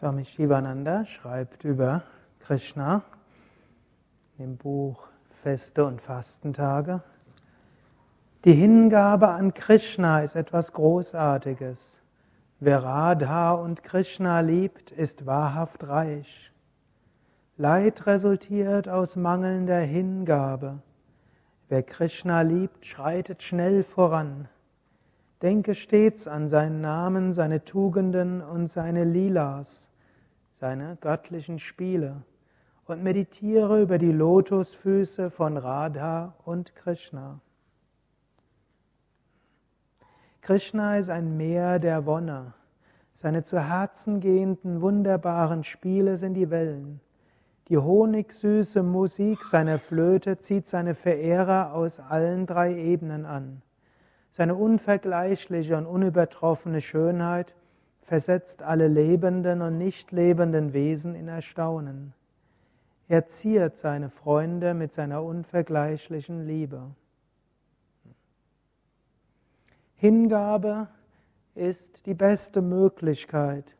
Swami 0.00 0.24
Shivananda 0.24 1.04
schreibt 1.04 1.62
über 1.64 2.04
Krishna 2.38 3.02
im 4.38 4.56
Buch 4.56 5.06
Feste 5.42 5.84
und 5.84 6.00
Fastentage. 6.00 7.02
Die 8.46 8.54
Hingabe 8.54 9.28
an 9.28 9.52
Krishna 9.52 10.22
ist 10.22 10.36
etwas 10.36 10.72
Großartiges. 10.72 12.00
Wer 12.60 12.82
Radha 12.82 13.52
und 13.52 13.82
Krishna 13.82 14.40
liebt, 14.40 14.90
ist 14.90 15.26
wahrhaft 15.26 15.86
reich. 15.86 16.50
Leid 17.58 18.06
resultiert 18.06 18.88
aus 18.88 19.16
mangelnder 19.16 19.80
Hingabe. 19.80 20.78
Wer 21.68 21.82
Krishna 21.82 22.40
liebt, 22.40 22.86
schreitet 22.86 23.42
schnell 23.42 23.82
voran. 23.82 24.48
Denke 25.42 25.74
stets 25.74 26.28
an 26.28 26.48
seinen 26.48 26.80
Namen, 26.80 27.32
seine 27.32 27.64
Tugenden 27.64 28.42
und 28.42 28.66
seine 28.68 29.04
Lilas 29.04 29.90
seine 30.60 30.98
göttlichen 31.00 31.58
Spiele 31.58 32.22
und 32.84 33.02
meditiere 33.02 33.80
über 33.80 33.96
die 33.96 34.12
Lotusfüße 34.12 35.30
von 35.30 35.56
Radha 35.56 36.34
und 36.44 36.76
Krishna. 36.76 37.40
Krishna 40.42 40.98
ist 40.98 41.08
ein 41.08 41.38
Meer 41.38 41.78
der 41.78 42.04
Wonne. 42.04 42.52
Seine 43.14 43.42
zu 43.42 43.58
Herzen 43.58 44.20
gehenden, 44.20 44.82
wunderbaren 44.82 45.64
Spiele 45.64 46.18
sind 46.18 46.34
die 46.34 46.50
Wellen. 46.50 47.00
Die 47.68 47.78
honigsüße 47.78 48.82
Musik 48.82 49.44
seiner 49.44 49.78
Flöte 49.78 50.38
zieht 50.38 50.66
seine 50.66 50.94
Verehrer 50.94 51.72
aus 51.72 52.00
allen 52.00 52.46
drei 52.46 52.74
Ebenen 52.74 53.24
an. 53.24 53.62
Seine 54.30 54.54
unvergleichliche 54.54 55.76
und 55.76 55.86
unübertroffene 55.86 56.80
Schönheit 56.80 57.54
versetzt 58.02 58.62
alle 58.62 58.88
lebenden 58.88 59.60
und 59.60 59.78
nicht 59.78 60.12
lebenden 60.12 60.72
Wesen 60.72 61.14
in 61.14 61.28
Erstaunen. 61.28 62.14
Er 63.08 63.26
ziert 63.26 63.76
seine 63.76 64.08
Freunde 64.08 64.72
mit 64.72 64.92
seiner 64.92 65.22
unvergleichlichen 65.24 66.46
Liebe. 66.46 66.94
Hingabe 69.96 70.88
ist 71.54 72.06
die 72.06 72.14
beste 72.14 72.62
Möglichkeit, 72.62 73.76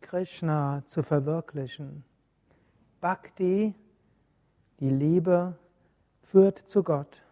Krishna 0.00 0.82
zu 0.86 1.02
verwirklichen. 1.02 2.04
Bhakti, 3.00 3.74
die 4.80 4.90
Liebe, 4.90 5.58
führt 6.22 6.58
zu 6.58 6.82
Gott. 6.82 7.22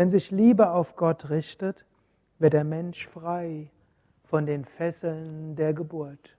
Wenn 0.00 0.08
sich 0.08 0.30
Liebe 0.30 0.70
auf 0.70 0.96
Gott 0.96 1.28
richtet, 1.28 1.84
wird 2.38 2.54
der 2.54 2.64
Mensch 2.64 3.06
frei 3.06 3.70
von 4.24 4.46
den 4.46 4.64
Fesseln 4.64 5.56
der 5.56 5.74
Geburt. 5.74 6.38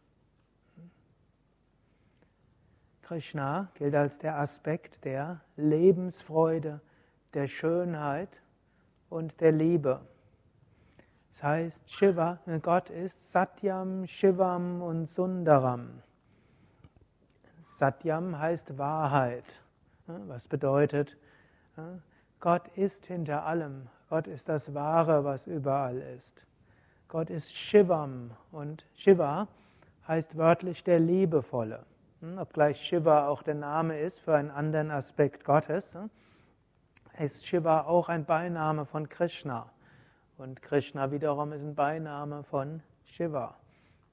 Krishna 3.04 3.70
gilt 3.76 3.94
als 3.94 4.18
der 4.18 4.40
Aspekt 4.40 5.06
der 5.06 5.42
Lebensfreude, 5.58 6.82
der 7.36 7.46
Schönheit 7.46 8.42
und 9.12 9.40
der 9.42 9.52
Liebe. 9.52 10.02
Das 11.30 11.44
heißt, 11.44 11.88
Shiva, 11.88 12.40
Gott 12.64 12.90
ist 12.90 13.32
Satyam, 13.32 14.08
Shivam 14.08 14.82
und 14.82 15.06
Sundaram. 15.06 16.02
Satyam 17.62 18.40
heißt 18.40 18.80
Wahrheit. 18.80 19.62
Was 20.08 20.48
bedeutet, 20.48 21.16
Gott 22.42 22.68
ist 22.76 23.06
hinter 23.06 23.46
allem. 23.46 23.88
Gott 24.10 24.26
ist 24.26 24.50
das 24.50 24.74
Wahre, 24.74 25.24
was 25.24 25.46
überall 25.46 25.98
ist. 25.98 26.48
Gott 27.08 27.30
ist 27.30 27.54
Shivam 27.56 28.32
und 28.52 28.84
Shiva 28.96 29.48
heißt 30.08 30.36
wörtlich 30.38 30.84
der 30.84 31.00
Liebevolle. 31.00 31.86
Hm, 32.22 32.40
obgleich 32.40 32.82
Shiva 32.82 33.28
auch 33.28 33.44
der 33.44 33.54
Name 33.54 34.00
ist 34.00 34.20
für 34.22 34.34
einen 34.34 34.50
anderen 34.50 34.90
Aspekt 34.90 35.46
Gottes, 35.46 35.94
hm, 35.94 36.10
ist 37.20 37.46
Shiva 37.46 37.82
auch 37.82 38.10
ein 38.10 38.26
Beiname 38.26 38.88
von 38.88 39.08
Krishna. 39.08 39.70
Und 40.40 40.64
Krishna 40.64 41.12
wiederum 41.12 41.54
ist 41.54 41.62
ein 41.62 41.76
Beiname 41.76 42.42
von 42.42 42.82
Shiva. 43.06 43.56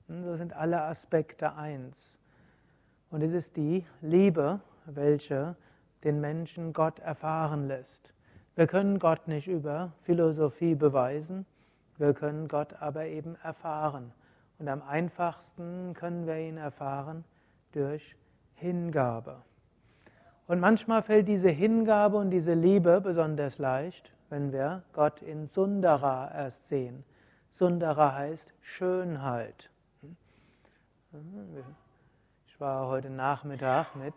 Hm, 0.08 0.24
so 0.24 0.36
sind 0.36 0.52
alle 0.52 0.82
Aspekte 0.82 1.54
eins. 1.54 2.20
Und 3.08 3.22
es 3.22 3.32
ist 3.32 3.56
die 3.56 3.86
Liebe, 4.02 4.60
welche 4.84 5.56
den 6.04 6.20
Menschen 6.20 6.74
Gott 6.74 6.98
erfahren 6.98 7.68
lässt. 7.68 8.12
Wir 8.58 8.66
können 8.66 8.98
Gott 8.98 9.28
nicht 9.28 9.46
über 9.46 9.92
Philosophie 10.02 10.74
beweisen, 10.74 11.46
wir 11.96 12.12
können 12.12 12.48
Gott 12.48 12.74
aber 12.82 13.04
eben 13.04 13.36
erfahren. 13.44 14.10
Und 14.58 14.66
am 14.66 14.82
einfachsten 14.82 15.94
können 15.94 16.26
wir 16.26 16.38
ihn 16.38 16.56
erfahren 16.56 17.24
durch 17.70 18.16
Hingabe. 18.56 19.42
Und 20.48 20.58
manchmal 20.58 21.02
fällt 21.02 21.28
diese 21.28 21.50
Hingabe 21.50 22.16
und 22.16 22.30
diese 22.30 22.54
Liebe 22.54 23.00
besonders 23.00 23.58
leicht, 23.58 24.12
wenn 24.28 24.50
wir 24.50 24.82
Gott 24.92 25.22
in 25.22 25.46
Sundara 25.46 26.28
erst 26.34 26.66
sehen. 26.66 27.04
Sundara 27.52 28.12
heißt 28.16 28.52
Schönheit. 28.60 29.70
Ich 32.48 32.60
war 32.60 32.88
heute 32.88 33.08
Nachmittag 33.08 33.94
mit 33.94 34.14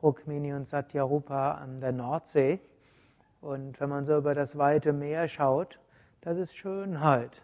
Rukmini 0.00 0.54
und 0.54 0.64
Satyarupa 0.64 1.54
an 1.54 1.80
der 1.80 1.90
Nordsee. 1.90 2.60
Und 3.42 3.80
wenn 3.80 3.90
man 3.90 4.06
so 4.06 4.16
über 4.16 4.34
das 4.34 4.56
weite 4.56 4.92
Meer 4.92 5.26
schaut, 5.26 5.80
das 6.20 6.38
ist 6.38 6.56
Schönheit. 6.56 7.42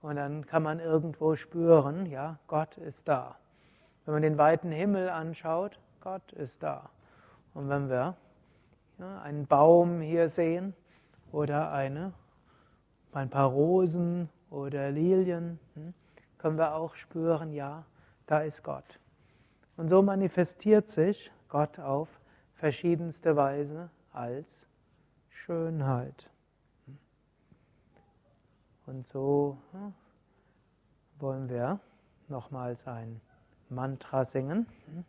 Und 0.00 0.16
dann 0.16 0.46
kann 0.46 0.62
man 0.62 0.78
irgendwo 0.78 1.34
spüren, 1.34 2.06
ja, 2.06 2.38
Gott 2.46 2.78
ist 2.78 3.08
da. 3.08 3.36
Wenn 4.04 4.14
man 4.14 4.22
den 4.22 4.38
weiten 4.38 4.70
Himmel 4.70 5.08
anschaut, 5.08 5.80
Gott 6.00 6.32
ist 6.32 6.62
da. 6.62 6.90
Und 7.54 7.68
wenn 7.68 7.88
wir 7.88 8.16
ja, 9.00 9.20
einen 9.22 9.48
Baum 9.48 10.00
hier 10.00 10.28
sehen 10.28 10.74
oder 11.32 11.72
eine, 11.72 12.12
ein 13.12 13.28
paar 13.28 13.48
Rosen 13.48 14.28
oder 14.48 14.92
Lilien, 14.92 15.58
hm, 15.74 15.92
können 16.38 16.56
wir 16.56 16.76
auch 16.76 16.94
spüren, 16.94 17.52
ja, 17.52 17.84
da 18.26 18.42
ist 18.42 18.62
Gott. 18.62 19.00
Und 19.76 19.88
so 19.88 20.02
manifestiert 20.02 20.88
sich 20.88 21.32
Gott 21.48 21.80
auf 21.80 22.20
verschiedenste 22.54 23.34
Weise 23.34 23.90
als 24.12 24.66
Schönheit. 25.36 26.28
Und 28.86 29.06
so 29.06 29.58
hm, 29.72 29.94
wollen 31.18 31.48
wir 31.48 31.78
nochmals 32.28 32.86
ein 32.88 33.20
Mantra 33.68 34.24
singen, 34.24 34.66
hm, 34.86 35.04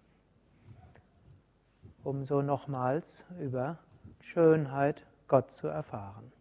um 2.04 2.24
so 2.24 2.42
nochmals 2.42 3.26
über 3.40 3.80
Schönheit 4.20 5.08
Gott 5.28 5.50
zu 5.50 5.68
erfahren. 5.68 6.32